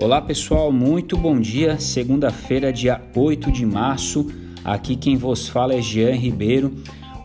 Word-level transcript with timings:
Olá 0.00 0.22
pessoal, 0.22 0.70
muito 0.70 1.16
bom 1.16 1.40
dia. 1.40 1.80
Segunda-feira, 1.80 2.72
dia 2.72 3.02
8 3.16 3.50
de 3.50 3.66
março. 3.66 4.30
Aqui 4.64 4.94
quem 4.94 5.16
vos 5.16 5.48
fala 5.48 5.74
é 5.74 5.82
Jean 5.82 6.14
Ribeiro. 6.14 6.72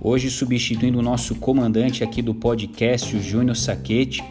Hoje 0.00 0.30
substituindo 0.30 0.98
o 0.98 1.02
nosso 1.02 1.34
comandante 1.34 2.02
aqui 2.02 2.22
do 2.22 2.34
podcast, 2.34 3.14
o 3.14 3.22
Júnior 3.22 3.56
Saquete. 3.56 4.24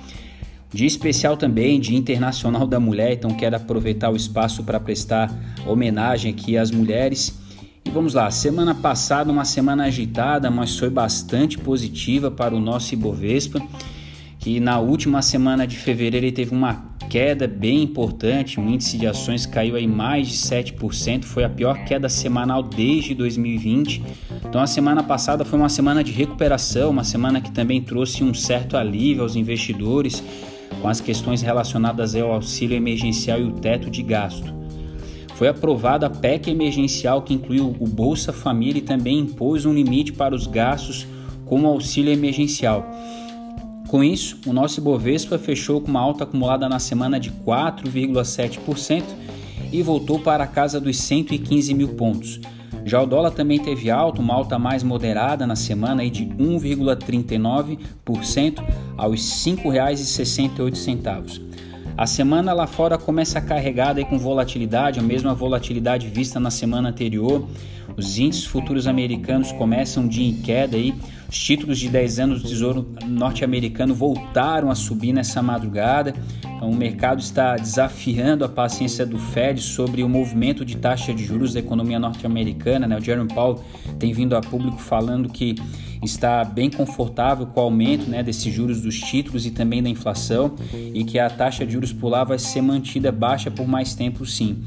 Dia 0.74 0.88
especial 0.88 1.38
também, 1.38 1.80
Dia 1.80 1.96
Internacional 1.96 2.66
da 2.66 2.80
Mulher, 2.80 3.14
então 3.14 3.30
quero 3.30 3.58
aproveitar 3.58 4.10
o 4.10 4.16
espaço 4.16 4.64
para 4.64 4.80
prestar 4.80 5.32
homenagem 5.68 6.34
aqui 6.34 6.58
às 6.58 6.72
mulheres. 6.72 7.40
E 7.86 7.92
vamos 7.92 8.16
lá, 8.16 8.32
semana 8.32 8.74
passada 8.74 9.32
uma 9.32 9.46
semana 9.46 9.84
agitada, 9.84 10.50
mas 10.50 10.80
foi 10.80 10.90
bastante 10.90 11.60
positiva 11.60 12.32
para 12.32 12.56
o 12.56 12.60
nosso 12.60 12.92
Ibovespa, 12.96 13.62
que 14.42 14.60
na 14.60 14.80
última 14.80 15.22
semana 15.22 15.68
de 15.68 15.78
fevereiro 15.78 16.26
ele 16.26 16.32
teve 16.32 16.52
uma 16.54 16.92
queda 17.08 17.48
bem 17.48 17.84
importante, 17.84 18.60
o 18.60 18.68
índice 18.68 18.98
de 18.98 19.06
ações 19.06 19.46
caiu 19.46 19.76
aí 19.76 19.86
mais 19.86 20.28
de 20.28 20.36
7%, 20.36 21.26
foi 21.26 21.44
a 21.44 21.50
pior 21.50 21.86
queda 21.86 22.10
semanal 22.10 22.64
desde 22.64 23.14
2020. 23.14 24.04
Então 24.44 24.60
a 24.60 24.66
semana 24.66 25.04
passada 25.04 25.46
foi 25.46 25.60
uma 25.60 25.70
semana 25.70 26.04
de 26.04 26.12
recuperação, 26.12 26.90
uma 26.90 27.04
semana 27.04 27.40
que 27.40 27.52
também 27.52 27.82
trouxe 27.82 28.24
um 28.24 28.34
certo 28.34 28.76
alívio 28.76 29.22
aos 29.22 29.36
investidores 29.36 30.24
com 30.82 30.88
as 30.88 31.00
questões 31.00 31.44
relacionadas 31.44 32.16
ao 32.16 32.32
auxílio 32.32 32.76
emergencial 32.76 33.40
e 33.40 33.44
o 33.44 33.52
teto 33.52 33.92
de 33.92 34.02
gasto. 34.02 34.52
Foi 35.36 35.50
aprovada 35.50 36.08
a 36.08 36.10
PEC 36.10 36.50
emergencial 36.50 37.22
que 37.22 37.34
incluiu 37.34 37.76
o 37.80 37.88
Bolsa 37.88 38.34
Família 38.34 38.80
e 38.80 38.84
também 38.84 39.20
impôs 39.20 39.66
um 39.66 39.74
limite 39.74 40.14
para 40.14 40.34
os 40.34 40.48
gastos 40.48 41.06
com 41.46 41.62
o 41.62 41.68
auxílio 41.68 42.12
emergencial. 42.12 42.90
Com 43.92 44.02
isso, 44.02 44.40
o 44.46 44.54
nosso 44.54 44.80
Ibovespa 44.80 45.38
fechou 45.38 45.82
com 45.82 45.90
uma 45.90 46.00
alta 46.00 46.24
acumulada 46.24 46.70
na 46.70 46.80
semana 46.80 47.20
de 47.20 47.30
4,7% 47.30 49.04
e 49.70 49.84
voltou 49.84 50.18
para 50.18 50.46
a 50.46 50.48
casa 50.48 50.80
dos 50.80 50.96
115 50.96 51.74
mil 51.74 51.90
pontos. 51.90 52.40
Já 52.86 53.02
o 53.02 53.06
dólar 53.06 53.32
também 53.32 53.60
teve 53.60 53.92
alta, 53.92 54.22
uma 54.22 54.34
alta 54.34 54.58
mais 54.58 54.82
moderada 54.82 55.46
na 55.46 55.58
semana 55.58 56.06
de 56.10 56.26
1,39% 56.26 58.64
aos 58.96 59.46
R$ 59.46 59.58
5,68. 59.58 61.42
A 61.98 62.08
semana 62.08 62.54
lá 62.54 62.66
fora 62.66 62.98
começa 62.98 63.40
carregada 63.42 64.04
com 64.06 64.18
volatilidade, 64.18 65.00
a 65.00 65.04
mesma 65.04 65.34
volatilidade 65.34 66.08
vista 66.08 66.40
na 66.40 66.50
semana 66.50 66.90
anterior. 66.90 67.48
Os 67.98 68.18
índices 68.18 68.46
futuros 68.46 68.88
americanos 68.88 69.52
começam 69.52 70.08
de 70.08 70.24
em 70.24 70.34
queda 70.34 70.78
aí. 70.78 70.94
Os 71.30 71.38
títulos 71.38 71.78
de 71.80 71.90
10 71.90 72.20
anos 72.20 72.42
do 72.42 72.50
Tesouro 72.50 72.96
norte-americano 73.06 73.94
voltaram 73.94 74.72
a 74.72 74.76
subir 74.76 75.14
nessa 75.14 75.42
madrugada. 75.42 76.14
Então, 76.62 76.70
o 76.70 76.76
mercado 76.76 77.20
está 77.20 77.56
desafiando 77.56 78.46
a 78.46 78.48
paciência 78.48 79.04
do 79.04 79.18
Fed 79.18 79.60
sobre 79.60 80.04
o 80.04 80.08
movimento 80.08 80.64
de 80.64 80.78
taxa 80.78 81.12
de 81.12 81.26
juros 81.26 81.56
da 81.56 81.60
economia 81.60 81.98
norte-americana. 81.98 82.88
Né? 82.88 82.96
O 82.96 83.02
Jerome 83.02 83.34
Powell 83.34 83.64
tem 83.98 84.14
vindo 84.14 84.36
a 84.36 84.42
público 84.42 84.78
falando 84.78 85.28
que 85.28 85.56
está 86.04 86.44
bem 86.44 86.70
confortável 86.70 87.48
com 87.48 87.60
o 87.60 87.64
aumento 87.64 88.08
né, 88.08 88.22
desses 88.22 88.54
juros 88.54 88.80
dos 88.80 89.00
títulos 89.00 89.48
e 89.48 89.50
também 89.50 89.82
da 89.82 89.90
inflação 89.90 90.54
e 90.94 91.04
que 91.04 91.18
a 91.18 91.32
taxa 91.32 91.66
de 91.66 91.74
juros 91.74 91.92
por 91.92 92.10
lá 92.10 92.24
vai 92.24 92.38
ser 92.38 92.62
mantida 92.62 93.12
baixa 93.12 93.50
por 93.50 93.68
mais 93.68 93.96
tempo, 93.96 94.24
sim. 94.24 94.64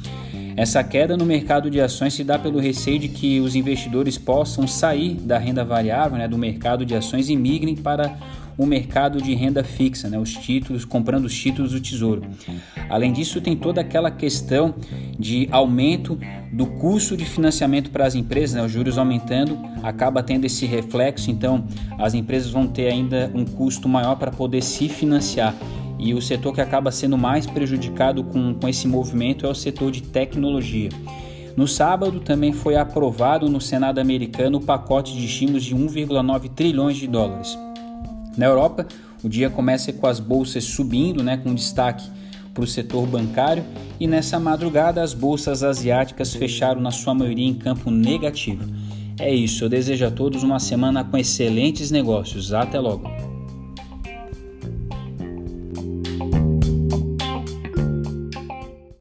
Essa 0.56 0.82
queda 0.82 1.16
no 1.16 1.24
mercado 1.24 1.70
de 1.70 1.80
ações 1.80 2.14
se 2.14 2.24
dá 2.24 2.36
pelo 2.36 2.58
receio 2.58 2.98
de 2.98 3.08
que 3.08 3.40
os 3.40 3.54
investidores 3.54 4.18
possam 4.18 4.66
sair 4.66 5.14
da 5.14 5.38
renda 5.38 5.64
variável, 5.64 6.18
né, 6.18 6.26
do 6.26 6.38
mercado 6.38 6.84
de 6.84 6.96
ações 6.96 7.28
e 7.28 7.36
migrem 7.36 7.76
para 7.76 8.16
o 8.56 8.66
mercado 8.66 9.20
de 9.20 9.34
renda 9.34 9.64
fixa, 9.64 10.08
né, 10.08 10.19
os 10.19 10.33
títulos, 10.33 10.84
comprando 10.84 11.24
os 11.24 11.34
títulos 11.34 11.72
do 11.72 11.80
Tesouro. 11.80 12.22
Além 12.88 13.12
disso, 13.12 13.41
tem 13.41 13.56
toda 13.56 13.80
aquela 13.80 14.11
questão 14.11 14.74
de 15.18 15.48
aumento 15.51 16.18
do 16.52 16.67
custo 16.67 17.17
de 17.17 17.24
financiamento 17.24 17.90
para 17.90 18.06
as 18.06 18.14
empresas, 18.14 18.55
né, 18.55 18.64
os 18.64 18.70
juros 18.70 18.98
aumentando, 18.98 19.58
acaba 19.83 20.23
tendo 20.23 20.45
esse 20.45 20.67
reflexo, 20.67 21.30
então 21.30 21.64
as 21.98 22.14
empresas 22.14 22.51
vão 22.51 22.67
ter 22.67 22.89
ainda 22.89 23.30
um 23.34 23.45
custo 23.45 23.89
maior 23.89 24.17
para 24.17 24.30
poder 24.30 24.62
se 24.62 24.89
financiar. 24.89 25.55
E 25.98 26.12
o 26.12 26.20
setor 26.20 26.52
que 26.52 26.61
acaba 26.61 26.90
sendo 26.90 27.17
mais 27.17 27.46
prejudicado 27.46 28.24
com, 28.24 28.55
com 28.55 28.68
esse 28.68 28.86
movimento 28.86 29.46
é 29.46 29.48
o 29.48 29.55
setor 29.55 29.90
de 29.90 30.02
tecnologia. 30.02 30.90
No 31.57 31.68
sábado 31.68 32.18
também 32.18 32.52
foi 32.52 32.77
aprovado 32.77 33.48
no 33.48 33.61
Senado 33.61 34.01
americano 34.01 34.58
o 34.58 34.61
pacote 34.61 35.17
de 35.17 35.24
estímulos 35.24 35.62
de 35.64 35.74
1,9 35.74 36.51
trilhões 36.51 36.96
de 36.96 37.07
dólares. 37.07 37.57
Na 38.36 38.46
Europa, 38.46 38.86
o 39.22 39.28
dia 39.28 39.48
começa 39.48 39.92
com 39.92 40.06
as 40.06 40.20
bolsas 40.20 40.64
subindo, 40.64 41.22
né, 41.22 41.36
com 41.36 41.55
destaque 41.55 42.08
para 42.52 42.62
o 42.62 42.67
setor 42.67 43.06
bancário, 43.06 43.64
e 43.98 44.06
nessa 44.06 44.39
madrugada 44.39 45.02
as 45.02 45.12
bolsas 45.12 45.62
asiáticas 45.62 46.34
fecharam 46.34 46.80
na 46.80 46.90
sua 46.90 47.14
maioria 47.14 47.48
em 47.48 47.55
campo 47.55 47.90
negativo. 47.90 48.64
É 49.18 49.33
isso, 49.33 49.64
eu 49.64 49.68
desejo 49.68 50.06
a 50.06 50.11
todos 50.11 50.42
uma 50.42 50.58
semana 50.58 51.05
com 51.05 51.17
excelentes 51.17 51.90
negócios. 51.90 52.52
Até 52.52 52.78
logo! 52.78 53.33